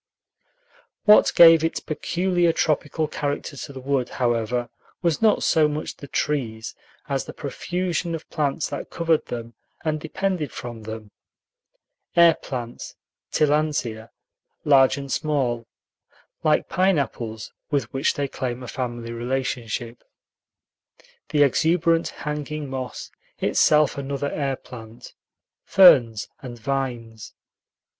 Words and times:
What 1.05 1.31
gave 1.35 1.63
its 1.63 1.79
peculiar 1.79 2.51
tropical 2.53 3.07
character 3.07 3.55
to 3.55 3.71
the 3.71 3.79
wood, 3.79 4.09
however, 4.09 4.69
was 5.03 5.21
not 5.21 5.43
so 5.43 5.67
much 5.67 5.97
the 5.97 6.07
trees 6.07 6.73
as 7.07 7.25
the 7.25 7.33
profusion 7.35 8.15
of 8.15 8.27
plants 8.31 8.67
that 8.69 8.89
covered 8.89 9.27
them 9.27 9.53
and 9.85 9.99
depended 10.01 10.51
from 10.51 10.81
them: 10.81 11.11
air 12.15 12.33
plants 12.33 12.95
(Tillandsia), 13.31 14.09
large 14.65 14.97
and 14.97 15.11
small, 15.11 15.67
like 16.43 16.67
pineapples, 16.67 17.53
with 17.69 17.93
which 17.93 18.15
they 18.15 18.27
claim 18.27 18.63
a 18.63 18.67
family 18.67 19.11
relationship, 19.11 20.03
the 21.29 21.43
exuberant 21.43 22.07
hanging 22.07 22.67
moss, 22.67 23.11
itself 23.37 23.99
another 23.99 24.31
air 24.31 24.55
plant, 24.55 25.13
ferns, 25.63 26.27
and 26.41 26.57
vines. 26.57 27.35